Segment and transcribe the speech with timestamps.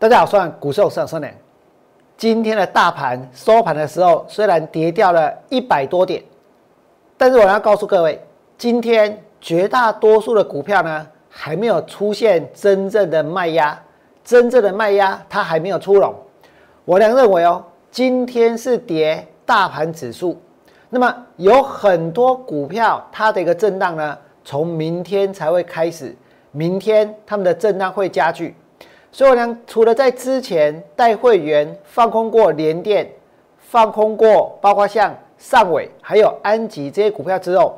[0.00, 1.36] 大家好，我是股市上升年。
[2.16, 6.22] 今天的大盘收盘的时候，虽然跌掉了一百多点，
[7.16, 8.24] 但是我要告诉各位，
[8.56, 13.76] 今天绝大多数的股票呢，还没有出现真正的卖压，
[14.22, 16.14] 真正的卖压它还没有出笼。
[16.84, 20.40] 我俩认为哦，今天是跌大盘指数，
[20.90, 26.14] 那么有很多股票它的一个震荡呢，从明天才会开始，
[26.52, 28.54] 明天他们的震荡会加剧。
[29.18, 33.10] 所以呢，除了在之前带会员放空过联电、
[33.58, 37.76] 放空过包括像上尾还有安吉这些股票之后，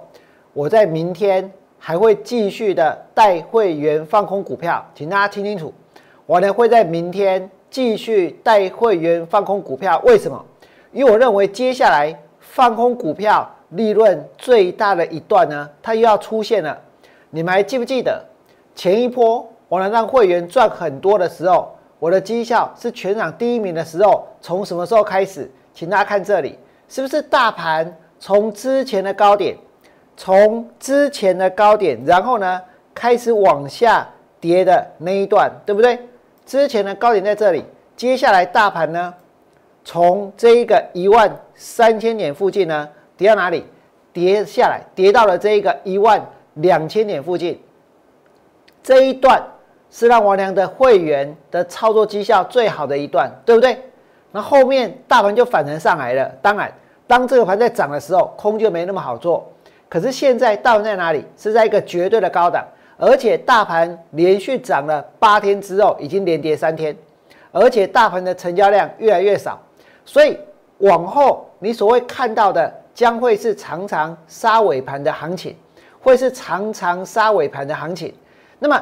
[0.53, 5.73] 我在明天还会继续的带会员放空股票，请大家听清楚，
[6.27, 9.99] 我呢会在明天继续带会员放空股票。
[10.05, 10.45] 为什么？
[10.93, 16.79] 因为我认为接下来放空股票利润最大的一段呢，它又要出现了。
[17.31, 18.23] 你们还记不记得
[18.75, 19.50] 前一波？
[19.71, 25.49] 我能让会员赚很多的时候，我的绩效是全场第一名的时候，从什么时候开始？
[25.73, 29.57] 请大家看这里，是不是大盘从之前的高点，
[30.17, 32.61] 从之前的高点，然后呢
[32.93, 34.05] 开始往下
[34.41, 36.01] 跌的那一段，对不对？
[36.45, 37.65] 之前的高点在这里，
[37.97, 39.15] 接下来大盘呢，
[39.85, 43.65] 从这一个一万三千点附近呢，跌到哪里？
[44.13, 46.21] 跌下来，跌到了这一个一万
[46.55, 47.63] 两千点附近，
[48.83, 49.41] 这一段。
[49.91, 53.77] 是让王良的会员的操作绩效最好的一段，对不对？
[54.31, 56.31] 那后面大盘就反弹上来了。
[56.41, 56.73] 当然，
[57.09, 59.51] 当这个盘在涨的时候，空就没那么好做。
[59.89, 61.25] 可是现在大盘在哪里？
[61.37, 62.65] 是在一个绝对的高档，
[62.97, 66.97] 而且大盘连续涨了八天之后，已经连跌三天，
[67.51, 69.61] 而且大盘的成交量越来越少。
[70.05, 70.39] 所以
[70.79, 75.57] 往后你所谓看到的，将会是常常杀尾盘的行情，
[76.01, 78.15] 会是常常杀尾盘的行情。
[78.61, 78.81] 那么。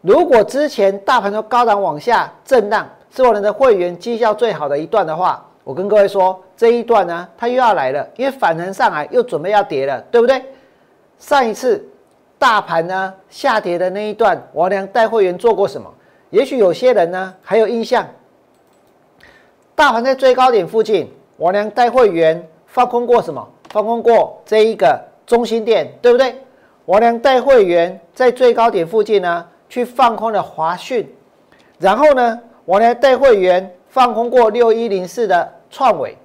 [0.00, 10.44] 如果之前大盘都高档往下震荡，是我们的会员绩效最好的一段的话，我跟各位说，这一段呢，它又要来了，因为反弹上来又准备要跌了，对不对？
[11.18, 11.84] 上一次
[12.38, 15.92] 大盘呢下跌的那一段，王良带会员做过什么？
[16.30, 18.06] 也许有些人呢还有印象，
[19.74, 23.48] 大盘在最高点附近，王良带会员放空过什么？
[23.70, 26.36] 放空过这一个中心点，对不对？
[26.84, 29.44] 王良带会员在最高点附近呢？
[29.68, 31.08] 去放空了华讯，
[31.78, 36.16] 然后呢，我呢带会员放空过六一零四的创伟，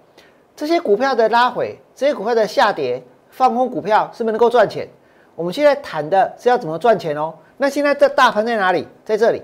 [0.55, 4.87] 这些股票的拉回，这些股票的下跌，放空股票是不是能够赚钱？
[5.35, 7.33] 我们现在谈的是要怎么赚钱哦。
[7.57, 8.87] 那现在这大盘在哪里？
[9.05, 9.41] 在这里，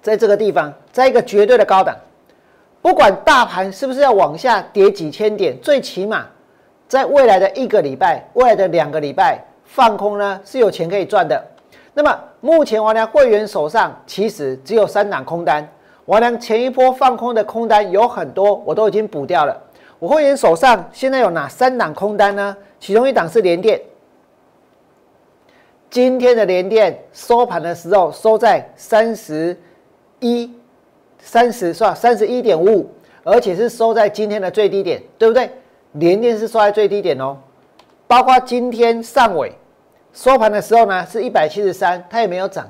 [0.00, 1.96] 在这个地方，在一个绝对的高档，
[2.80, 6.26] 不管大盘是不是要往下跌几千点，最起码
[6.88, 11.42] 在未来的一个礼拜，未来的两个礼拜放空呢是有钱可以赚的。
[11.94, 15.68] 那么目前王良会员手上其实只有三档空单，
[16.06, 19.54] 王良前一波放空的空单有很多，我都已经补掉了。
[19.98, 22.56] 我会员手上现在有哪三档空单呢？
[22.80, 23.80] 其中一档是联电，
[25.90, 29.56] 今天的联电收盘的时候收在三十
[30.18, 30.50] 一，
[31.18, 31.94] 三十是吧？
[31.94, 32.90] 三十一点五五，
[33.22, 35.50] 而且是收在今天的最低点，对不对？
[35.92, 37.36] 联电是收在最低点哦，
[38.06, 39.52] 包括今天上尾。
[40.12, 42.68] 收盘的时候呢，是一百七十三，它也没有涨。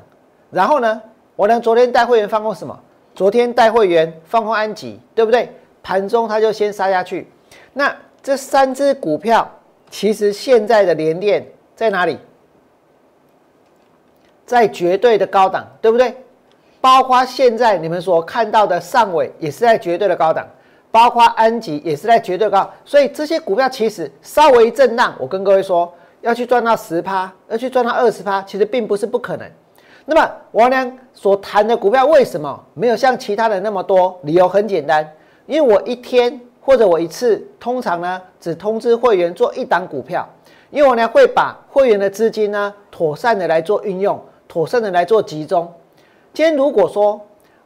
[0.51, 1.03] 然后呢，
[1.35, 2.79] 我呢昨天带会员放空什么？
[3.15, 5.53] 昨天带会员放空安吉，对不对？
[5.83, 7.29] 盘中它就先杀下去。
[7.73, 9.51] 那这三只股票，
[9.91, 11.45] 其实现在的连电
[11.75, 12.17] 在哪里？
[14.47, 16.15] 在绝对的高档，对不对？
[16.81, 20.47] 包括现在你们所看到的上尾也是在绝对的高档，
[20.93, 22.71] 包括安吉也是在绝对高。
[22.85, 25.93] 所以这些股票其实稍微震荡，我跟各位说。
[26.23, 29.49] 要去赚到十趴，要去赚到二十趴，其实并不是不可能。
[30.05, 34.19] 那么王良所谈的股票为什么没有像其他的那么多？
[34.23, 35.09] 理由很简单，
[35.47, 40.29] 因为我一天或者我一次，通常呢只通知会员做一档股票，
[40.71, 45.73] 因为我呢会把会员的资金呢妥善的来做运用，妥善的来做集中。
[46.33, 47.21] 今天如果说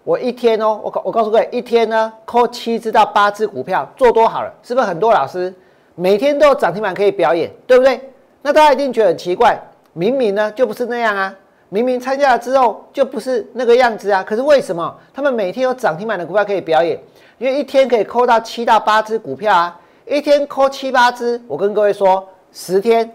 [0.04, 5.54] 我一天哦，我我告诉各位，一天呢扣七只到八只股票做多好了，是不是很多老师
[5.94, 7.98] 每天都有涨停板可以表演，对不对？
[8.46, 9.60] 那大家一定觉得很奇怪，
[9.92, 11.34] 明明呢就不是那样啊，
[11.68, 16.96] 明明参加了之后就不是那个样子啊，可是为什么他们每天有涨停板的股票可以表演？
[17.38, 23.12] 因为一天可以扣到七到八只股票啊，一天扣七八只，我跟各位说，十天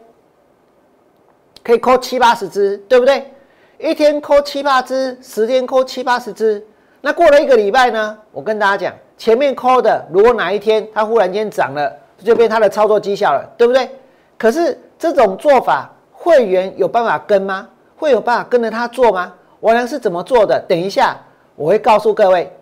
[1.64, 3.32] 可以扣七八十只，对不对？
[3.80, 6.62] 一天扣七八只，十天扣七八十只，
[7.00, 8.18] 那过了一个礼拜呢？
[8.34, 11.90] 我跟大家讲，前面扣的，如果哪一天它忽然间涨了，
[12.22, 13.90] 就变它的操作绩效了，对不对？
[14.38, 14.78] 可是。
[15.02, 17.68] 这种做法，会员有办法跟吗？
[17.98, 19.34] 会有办法跟着他做吗？
[19.62, 20.64] 王良是怎么做的？
[20.70, 21.18] 等一下，
[21.56, 22.56] 我会告诉各位，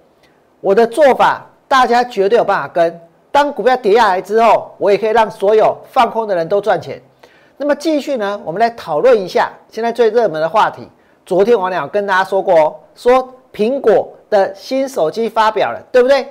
[0.61, 2.97] 我的做法大家绝对有办法跟。
[3.29, 7.01] 当股票跌下来之后，我也可以让所有放空的人都赚钱。
[7.57, 10.87] 那么继续呢，我们来讨论一下现在最热门的话题。
[11.25, 16.25] 昨天王良跟大家说过哦，说苹果的新手机发表了，对不对？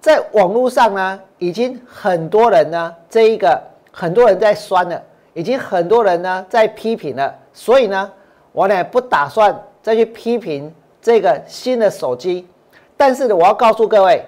[0.00, 3.62] 在网络上呢，已经很多人呢，这一个
[3.98, 5.02] 很多人在酸了，
[5.32, 7.34] 已经很多人呢在批评了。
[7.54, 8.12] 所以呢，
[8.52, 10.70] 我呢不打算再去批评
[11.00, 12.46] 这个新的手机。
[12.94, 14.22] 但是呢，我要告诉各位。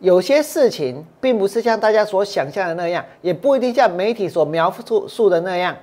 [0.00, 5.76] 有些事情并不是像大家所想象的那样，也不一定像媒体所描述述的那样。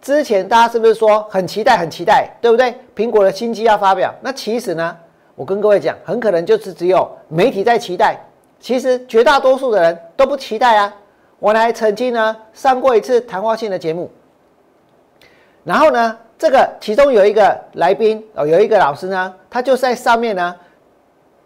[0.00, 2.74] 之前大家是不是说很期待、很期待，对不对？
[2.96, 4.96] 苹果的新机要发表，那其实呢，
[5.34, 8.18] 我跟各位讲，很可能就是只有媒体在期待，
[8.58, 10.94] 其实绝大多数的人都不期待啊。
[11.42, 14.08] 我来曾经呢上过一次谈话性的节目，
[15.64, 20.54] 然后呢，这个其中有一个来宾哦，有一个老师呢，他就在上面呢。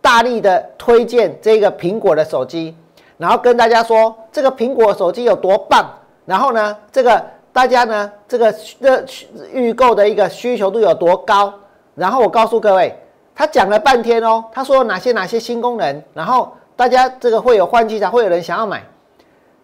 [0.02, 2.76] 大力的推荐这个苹果的手机，
[3.18, 5.84] 然后跟大家说这个苹果手机有多棒，
[6.24, 7.20] 然后呢，这个
[7.52, 9.04] 大家呢这个热
[9.52, 11.52] 预购的一个需求度有多高，
[11.96, 12.96] 然后我告诉各位，
[13.34, 18.84] 他讲了半天哦，他说哪些哪些新功能，然后大家这个会有换机才会有人想要买，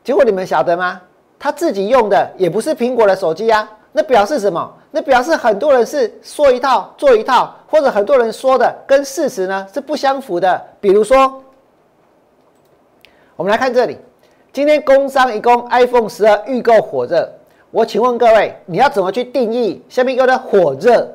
[0.04, 1.00] 结果你们晓得吗？
[1.38, 3.68] 他自己用的也不是苹果的手机啊。
[3.94, 4.72] 那表示什么？
[4.90, 10.58] 那表示很多人是说一套做一套，或者很多人说的跟事实呢是不相符的。
[10.80, 11.42] 比如说，
[13.36, 13.98] 我们来看这里，
[14.50, 17.30] 今天工商一共 iPhone 十二预购火热。
[17.70, 21.06] 我请问各位，你要怎么去定义下面一个的火热？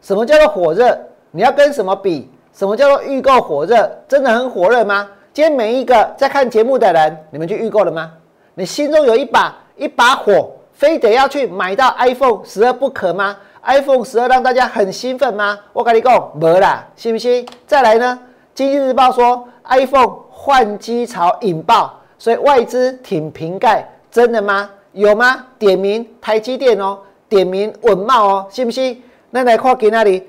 [0.00, 0.98] 什么叫做火热？
[1.30, 2.28] 你要跟什么比？
[2.52, 3.88] 什么叫做预购火热？
[4.08, 5.08] 真的很火热吗？
[5.32, 8.12] 今天每一个在看节目的人，你们去预购了吗？
[8.54, 10.50] 你心中有一把一把火？
[10.72, 15.56] 非得要去买到 iPhone 十二不可吗？iPhone 十二让大家很兴奋吗？
[15.72, 17.46] 我跟你讲，没啦，信不信？
[17.64, 18.18] 再来呢？
[18.54, 24.68] 经济日报说 iPhone 换机潮引爆，所以外资挺瓶盖，真的吗？
[24.92, 25.46] 有吗？
[25.60, 26.98] 点名台积电哦，
[27.28, 29.00] 点名稳茂哦，信不信？
[29.30, 30.28] 那来看给那里？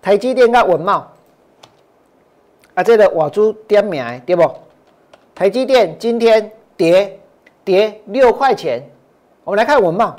[0.00, 1.10] 台积电跟稳茂
[2.74, 4.48] 啊，这个瓦珠点名对不？
[5.34, 7.18] 台积电今天跌
[7.64, 8.82] 跌六块钱。
[9.44, 10.16] 我们来看文茂，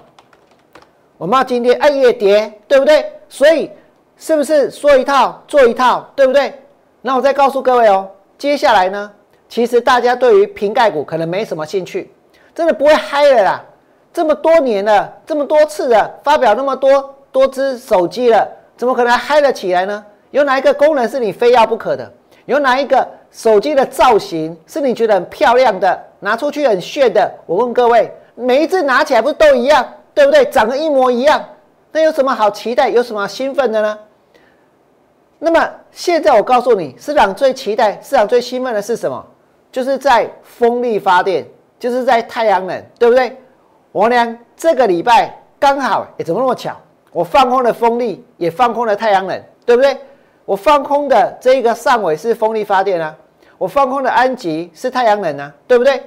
[1.17, 3.11] 文茂今天暗夜跌，对不对？
[3.29, 3.71] 所以
[4.17, 6.53] 是不是说一套做一套，对不对？
[7.01, 9.11] 那我再告诉各位哦，接下来呢，
[9.49, 12.11] 其实大家对于瓶盖股可能没什么兴趣，
[12.53, 13.65] 真的不会嗨了啦。
[14.11, 18.47] 这么多年了，这么多次的发表那么多多只手机了，
[18.77, 20.05] 怎么可能嗨了起来呢？
[20.31, 22.11] 有哪一个功能是你非要不可的？
[22.45, 27.31] 有哪一个手机的造型是你觉得很漂亮的，拿出去很炫的？
[27.45, 28.11] 我问各位。
[28.35, 30.43] 每一只拿起来不是都一样，对不对？
[30.45, 31.39] 长得一模一样，
[31.91, 32.89] 那有什么好期待？
[32.89, 33.99] 有什么兴奋的呢？
[35.37, 39.23] 那么现在我告诉你，市场最期待、市场最兴奋的是什么？
[39.71, 41.45] 就是在风力发电，
[41.77, 43.37] 就是在太阳能，对不对？
[43.91, 46.75] 我呢，这个礼拜刚好，哎，怎么那么巧？
[47.11, 49.95] 我放空了风力，也放空了太阳能，对不对？
[50.45, 53.15] 我放空的这个上尾是风力发电啊，
[53.59, 56.01] 我放空的安吉是太阳能啊，对不对？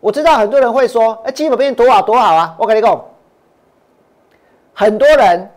[0.00, 3.04] 我知道很多人会说：“哎，基本面多好多好啊！”我跟你讲，
[4.72, 5.48] 很多人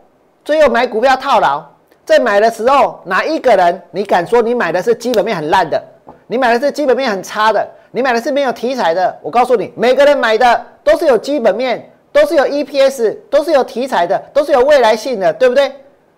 [0.43, 1.63] 最后买股票套牢，
[2.05, 5.81] 在买的时候，哪一个人你敢说你买的是基本面很烂的？
[6.27, 7.65] 你买的是基本面很差的？
[7.91, 9.17] 你买的是没有题材的？
[9.21, 15.71] 我告诉你，每个人买的都是有基本面，都是有 EPS，都是有题材的，都是有未来性的，对不对？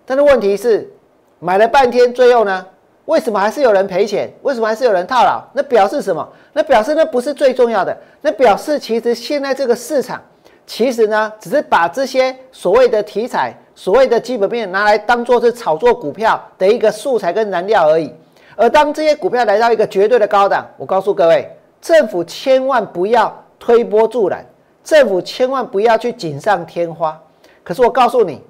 [0.05, 0.91] 但是问题是，
[1.39, 2.65] 买了半天，最后呢？
[3.05, 4.31] 为什么还是有人赔钱？
[4.41, 5.41] 为什么还是有人套牢？
[5.53, 6.27] 那表示什么？
[6.53, 7.95] 那表示那不是最重要的。
[8.21, 10.21] 那表示其实现在这个市场，
[10.65, 18.11] 其实呢，只是把这些所谓的题材、所谓的基本面拿来当做是炒作股票的一个素材跟燃料而已。
[18.55, 21.47] 而当这些股票来到一个绝对的高档，我告诉各位，
[21.81, 24.43] 政府千万不要推波助澜，
[24.83, 27.21] 政府千万不要去锦上添花。
[27.63, 28.41] 可是我告诉你，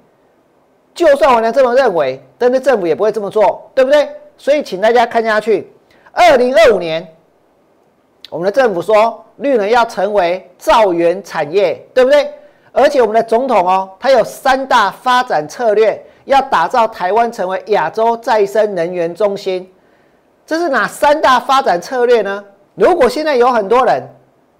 [0.94, 4.08] 就算我能这么认为，但是政府也不会这么做，对不对？
[4.38, 5.72] 所以，请大家看下去。
[6.12, 7.06] 二零二五年，
[8.30, 12.32] 我们的政府说绿能要成为造园产业，对不对？
[12.72, 19.70] 而且我们的总统哦，他有三大发展策略，要打造台湾成为亚洲再生能源中心。
[20.46, 22.44] 这是哪三大发展策略呢？
[22.74, 24.02] 如果现在有很多人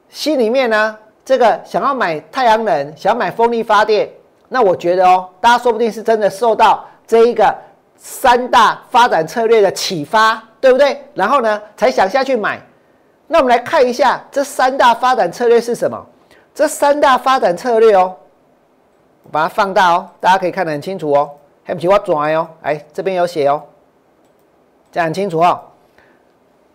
[0.08, 4.08] 心里面呢，这个想要买太阳能，想要买风力发电，
[4.48, 7.54] 那我觉得哦，大家说不定是真的受到这一个。
[7.96, 11.02] 三大发展策略的启发，对不对？
[11.14, 12.60] 然后呢，才想下去买。
[13.26, 16.00] 那我们来看一下这三大发展策略是什么？
[16.54, 18.14] 这三大发展策略哦，
[19.24, 21.30] 我把它放大哦，大家可以看得很清楚哦。
[21.66, 23.60] 对不起，我转哦，哎，这边有写哦。
[24.92, 25.60] 讲清楚哦。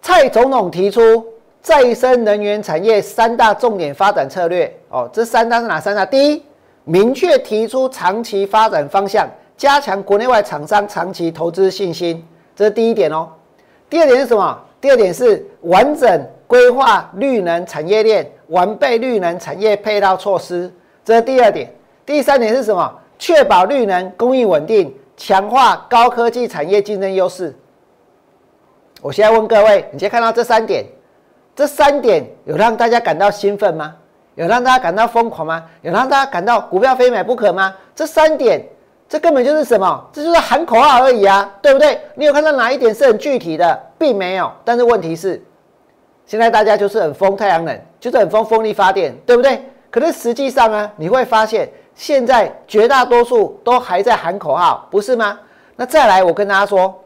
[0.02, 1.26] 蔡总统提出
[1.62, 6.06] 再生能源产业三大重点发展策略哦，这三大是哪三大？
[6.06, 6.46] 第一，
[6.84, 9.26] 明确提出长期发展方向，
[9.62, 13.30] 加强国内外厂商长期投资信心，这是第一点哦。
[13.92, 14.60] 第二点是什么？
[14.82, 20.74] 第二点是完整规划绿能产业链，完备绿能产业配套措施，
[21.06, 21.72] 这是第二点。
[22.08, 22.92] 第三点是什么？
[23.20, 27.56] 确保绿能供应稳定，强化高科技产业竞争优势。
[29.00, 30.84] 我现在问各位，你先看到这三点，
[31.56, 33.96] 这三点有让大家感到兴奋吗？
[34.34, 35.64] 有让大家感到疯狂吗？
[35.84, 37.76] 有让大家感到股票非买不可吗？
[37.94, 38.60] 这三点，
[39.12, 40.10] 这根本就是什么？
[40.14, 42.00] 这就是喊口号而已啊，对不对？
[42.16, 44.50] 你有看到哪一点是很具体的，并没有。
[44.64, 45.44] 但是问题是，
[46.26, 49.66] 现在大家就是很疯太阳能，就是很疯风力发电，对不对？
[49.90, 55.38] 可是实际上呢，你会发现，现在绝大多数都还在喊口号，不是吗？
[55.76, 56.98] 那再来，我跟大家说。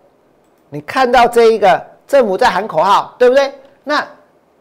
[0.70, 3.52] 你看到这一个政府在喊口号，对不对？
[3.84, 4.06] 那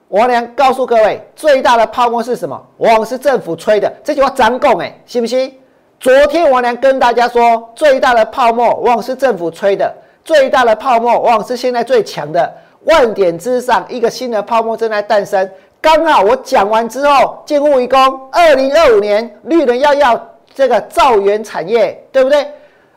[0.08, 2.58] 王良告诉各位，最大的泡沫是什么？
[2.78, 3.92] 往往是政府吹的。
[4.02, 5.60] 这句话张共哎，信不信？
[6.04, 9.90] 昨天王良跟大家说，最大的泡沫往往是政府吹的，
[10.23, 15.50] 最大的泡沫往往是现在最强的万点之上，一个新的泡沫正在诞生。
[15.80, 17.99] 刚好我讲完之后，近乎一功，
[18.30, 22.46] 二零二五年绿能要要这个造园产业，对不对？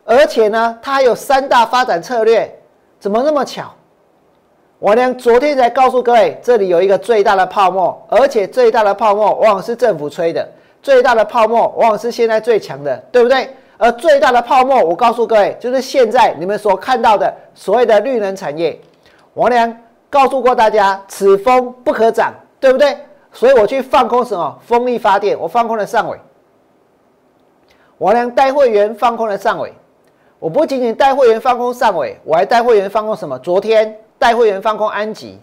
[0.04, 2.54] 而且呢，它还有三大发展策略。
[3.00, 3.74] 怎么那么巧？
[4.80, 10.46] 我呢昨天才告诉各位，这里有一个最大的泡沫，而且最大的泡沫往往是政府吹的，
[10.81, 13.50] 最大的泡沫往往是现在最强的，对不对？
[13.77, 18.79] 而最大的泡沫，我告诉各位，就是现在你们所看到的所谓的绿能产业。
[19.36, 19.72] 王良
[20.10, 22.98] 告诉过大家，此风不可长，对不对？
[23.31, 26.17] 所以我去放空什么风力发电，我放空了上尾。
[28.00, 29.72] 王良带会员放空了上尾。
[30.39, 33.38] 我不仅仅带会员放空上尾，我还带会员放空什么？
[33.39, 35.39] 昨天带会员放空安吉。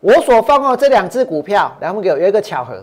[0.00, 2.82] 我所放空的这两只股票，两分给有一个巧合，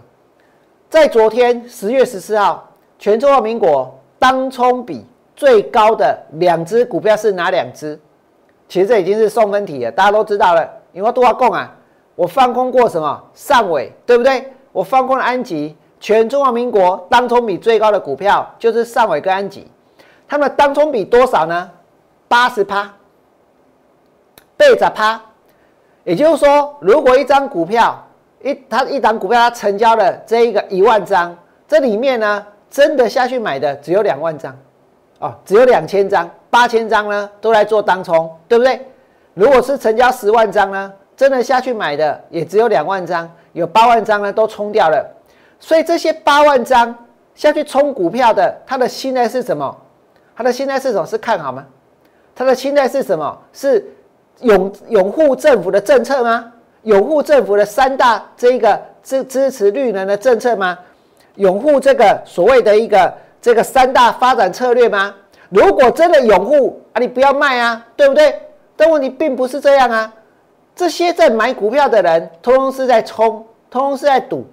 [0.94, 2.70] 在昨天十月十四号，
[3.00, 5.04] 全中华民国当冲比
[5.36, 8.00] 最高的两只股票是哪两只？
[8.70, 10.70] 其实这已经是送分题了，大家都知道了。
[10.92, 11.76] 因为多少共啊？
[12.14, 13.24] 我放空过什么？
[13.34, 14.54] 上尾，对不对？
[14.72, 19.68] 我放空了安吉，全中华民国当冲比最高的股票就是上尾跟安吉。
[20.28, 21.72] 他们当中比多少呢？
[22.28, 22.94] 八十趴，
[24.56, 25.20] 倍着趴。
[26.04, 28.00] 也就是说，如果一张股票
[28.44, 31.36] 一它一档股票它成交了这一个一万张，
[31.68, 34.56] 这里面呢真的下去买的只有两万张，
[35.20, 38.86] 哦，只有两千张，八千张呢都来做当冲，对不对？
[39.34, 45.10] 如果是成交十万张呢，真的下去买的也只有两万张，有八万张呢都冲掉了。
[45.60, 46.94] 所以这些八万张
[47.34, 49.76] 下去冲股票的，他的心态是什么？
[50.36, 51.06] 他的心态是什么？
[51.06, 51.66] 是看好吗？
[52.36, 53.40] 他的心态是什么？
[53.54, 53.86] 是
[54.42, 56.52] 拥拥护政府的政策吗？
[56.84, 60.78] 拥护政府的三大这个支支持绿能的政策吗？
[61.36, 65.14] 拥护这个所谓的一个这个三大发展策略吗？
[65.50, 68.40] 如果真的拥护啊，你不要卖啊，对不对？
[68.76, 70.14] 但问题并不是这样啊。
[70.76, 74.46] 这些在买股票的人，通通是在冲，通通是在赌，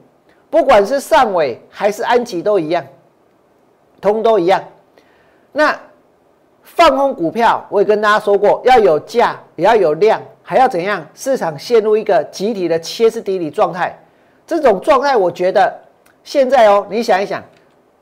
[0.51, 2.85] 不管是上尾还是安吉都一样，
[4.01, 4.63] 通都一样。
[5.53, 5.75] 那
[6.63, 11.07] 放空股票，我也跟大家说过，要有价，也要有量，还要怎样？
[11.15, 13.97] 市场陷入一个集体的歇斯底里状态，
[14.45, 15.73] 这种状态，我觉得
[16.25, 17.41] 现在哦，你想一想，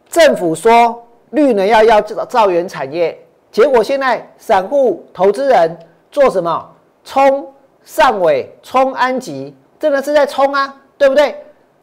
[0.08, 5.78] 政府说绿能要要造造园产业，结果现在散户投资人
[6.10, 6.74] 做什么？
[7.04, 7.52] 冲
[7.84, 11.36] 上尾，冲安吉，真的是在冲啊，对不对？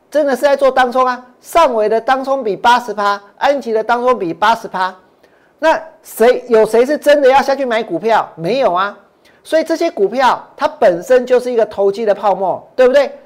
[0.10, 4.96] 真的是在做当冲啊，上尾的当冲比八十趴，安吉的当冲比八十趴。
[5.60, 8.28] 那谁有谁是真的要下去买股票？
[8.34, 8.98] 没有啊，
[9.46, 13.18] 所以这些股票它本身就是一个投机的泡沫，对不对？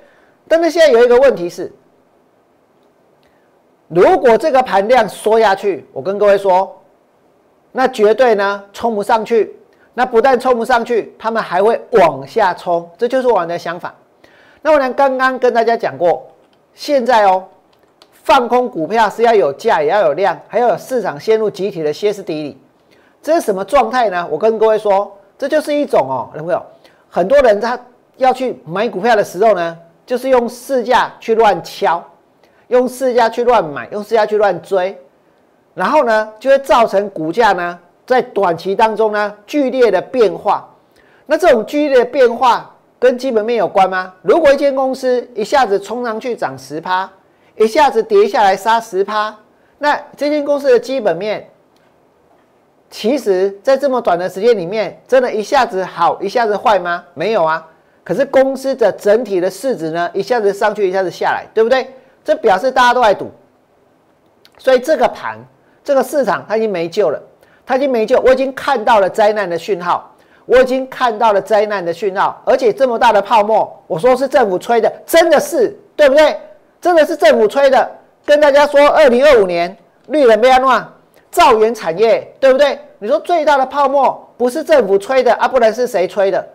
[0.48, 1.72] 但是现在有一个问题是，
[3.88, 6.80] 如果这个盘量缩下去，我跟各位说，
[7.72, 9.56] 那绝对呢冲不上去。
[9.94, 13.96] 那不但冲不上去，他们还会往下冲，这就是我的想法。
[14.62, 16.28] 那我呢刚刚跟大家讲过，
[16.74, 17.46] 现在哦。
[18.22, 22.58] 放空股票是要有价，也要有量，还要有市场陷入集体的歇斯底里。
[23.24, 24.28] 这是什么状态呢？
[24.30, 26.62] 我跟各位说，这就是一种哦，有没有？
[27.10, 27.80] 很多人他
[28.18, 32.04] 要去买股票的时候呢，就是用市价去乱敲，
[32.68, 34.96] 用市价去乱买，用市价去乱追，
[35.74, 40.70] 然后呢，就会造成股价呢在短期当中呢剧烈的变化。
[41.26, 44.14] 那这种剧烈的变化跟基本面有关吗？
[44.22, 47.10] 如果一间公司一下子冲上去涨十趴，
[47.56, 49.34] 一下子跌下来杀十趴，
[49.78, 51.50] 那这间公司的基本面
[52.90, 57.04] 其实，在这么短的时间里面，真的一下子好，一下子坏吗？
[57.14, 57.66] 没有啊。
[58.04, 61.88] 可是公司的整体的市值呢，一下子上去，一下子下来，对不对？
[62.26, 63.30] 这表示大家都在赌。
[64.58, 65.38] 所以这个盘，
[65.84, 67.22] 这个市场它已经没救了，
[67.66, 68.20] 它已经没救。
[68.22, 70.12] 我已经看到了灾难的讯号，
[70.46, 76.36] 我已经看到了灾难的讯号，而且这么大的泡沫，我说是政府吹的，真的是，对不对？
[76.82, 77.90] 真的是政府吹的。
[78.26, 79.78] 跟大家说，二零二五年
[80.08, 80.88] 绿人不要乱。
[81.32, 82.80] 造园产业对不对？
[82.98, 86.46] 你说最大的泡沫不是政府吹的啊，不然是谁吹的？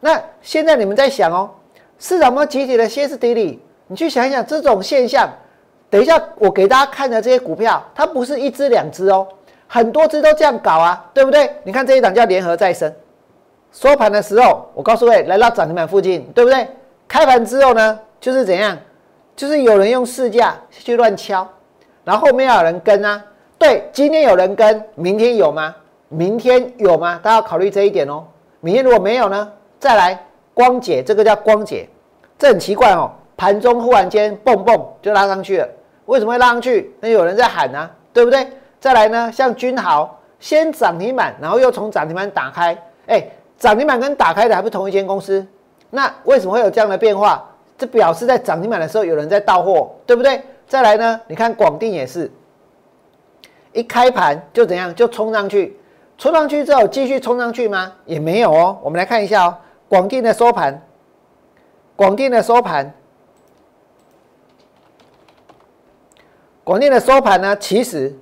[0.00, 1.50] 那现在你们在想哦，
[1.98, 3.60] 市场有集体的歇斯底里？
[3.86, 5.28] 你去想一想这种现象。
[5.90, 9.26] 等一下我给大家看的这些股票，它不是一只两只哦，
[9.66, 11.50] 很多只都这样搞啊，对不对？
[11.64, 12.94] 你看这一档叫联合再生，
[13.72, 16.68] 收盘的时候，我告诉各位来到涨停板附近，对不对？
[17.08, 18.76] 开盘之后呢，就是怎样？
[19.34, 21.48] 就是有人用市价去乱敲，
[22.04, 23.24] 然后后面有人跟啊。
[23.58, 25.74] 对，今天有人跟，明天有吗？
[26.08, 27.18] 明天有吗？
[27.20, 28.24] 大家要考虑这一点哦。
[28.60, 29.52] 明天如果没有呢？
[29.80, 30.18] 再来，
[30.54, 31.88] 光解这个叫光解，
[32.38, 33.10] 这很奇怪哦。
[33.36, 35.68] 盘中忽然间蹦蹦就拉上去了，
[36.06, 36.94] 为什么会拉上去？
[37.00, 38.46] 那有人在喊呢，对不对？
[38.78, 45.44] 再来呢，像君豪先涨停板，然后又从涨停板打开，哎，涨停板跟打开的还不同一间公司？
[45.90, 47.44] 那为什么会有这样的变化？
[47.76, 50.40] 这表示在涨停板的时候有人在到货，对不对？
[50.68, 52.30] 再来呢，你看广电也是。
[53.72, 54.94] 一开盘就怎样？
[54.94, 55.78] 就冲上去，
[56.16, 57.92] 冲上去之后继续冲上去吗？
[58.06, 58.78] 也没有哦。
[58.82, 59.56] 我们来看一下哦，
[59.88, 60.82] 广电的收盘，
[61.94, 62.92] 广电的收盘，
[66.64, 67.56] 广电的收盘呢？
[67.56, 68.12] 其实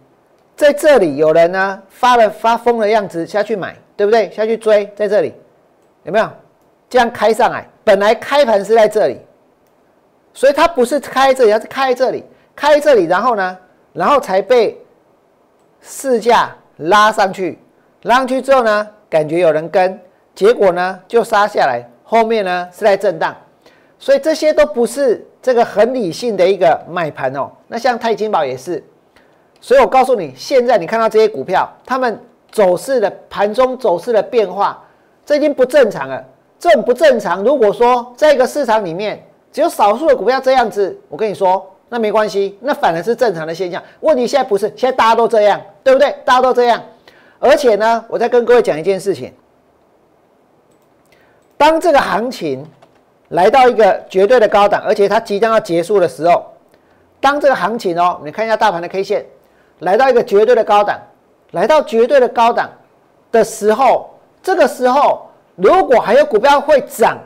[0.57, 4.31] 在这里有人呢发了发疯的样子下去买，对不对？
[4.33, 5.33] 下去追，在这里
[6.03, 6.29] 有没有？
[6.91, 9.21] 这样开上来，本来开盘是在这里，
[10.35, 12.25] 所以它不是开这里，它是开这里，
[12.55, 13.59] 开这里，然后呢，
[13.93, 14.79] 然后才被。
[15.89, 17.57] 市价拉上去，
[18.03, 19.99] 拉上去之后呢，感觉有人跟，
[20.35, 23.35] 结果呢就杀下来，后面呢是在震荡，
[23.97, 27.49] 所以这些都不是这个很理性的一个买盘哦。
[27.69, 28.83] 那像泰金宝也是，
[29.61, 32.21] 所以我告诉你，现在你看到这些股票，他们
[32.51, 34.83] 走势的盘中走势的变化，
[35.25, 36.23] 这已经不正常了。
[36.59, 41.65] 这种不正常，如果说在一个市场里面只有少数的股票这样子，我跟你说。
[41.89, 43.81] 那没关系，那反而是正常的现象。
[44.01, 46.17] 问题现在不是，现在大家都这样，对不对？
[46.25, 46.83] 大家都这样。
[47.39, 49.33] 而且呢，我再跟各位讲一件事情：
[51.57, 52.67] 当这个行情
[53.29, 56.45] 来到一个绝对的高档，而且它即将要结束的时候，
[57.21, 59.25] 当这个行情哦，你看一下大盘的 K 线，
[59.79, 60.99] 来到一个绝对的高档，
[61.53, 62.69] 来到绝对的高档
[63.31, 64.11] 的时候，
[64.43, 67.17] 这个时候如果还有股票会涨，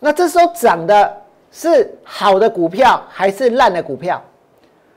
[0.00, 1.22] 那这时候涨的。
[1.58, 4.22] 是好的股票还是烂的股票？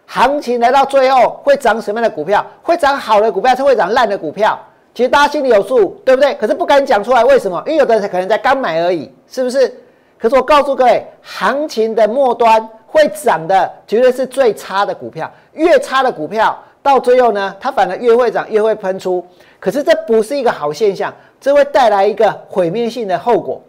[0.05, 2.45] 行情来到最后会涨什么样的股票？
[2.61, 4.59] 会涨好的股票，是会涨烂的股票？
[4.93, 6.33] 其实大家心里有数，对不对？
[6.33, 7.63] 可是不敢讲出来，为什么？
[7.65, 9.73] 因为有的人可能在刚买而已，是不是？
[10.17, 19.25] 可是我告诉各位，行情的末端会涨的绝对是最差的股票，越差的股票到最后呢，它反而越会涨，越会喷出。
[19.61, 23.61] 可是这不是一个好现象，这会带来一个毁灭性的后果。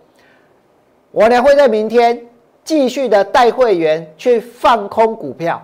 [1.12, 2.20] 我呢会在明天。
[2.70, 5.60] 继续的带会员去放空股票。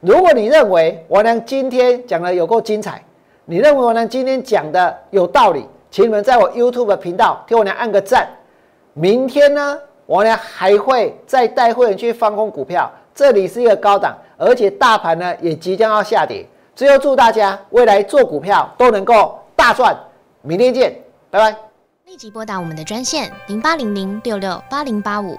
[0.00, 3.00] 如果你认为王良今天讲的有够精彩，
[3.44, 8.28] 你认为王良今天讲的有道理，请你们在我 YouTube 频道给我良按个赞。
[8.92, 12.90] 明天呢，王良还会再带会员去放空股票。
[13.14, 16.44] 这里是一个高档，而且大盘呢也即将要下跌。
[16.74, 19.96] 最后祝大家未来做股票都能够大赚。
[20.42, 20.92] 明天见，
[21.30, 21.56] 拜拜。
[22.06, 25.38] 立即拨打我们的专线零八零零六六八零八五。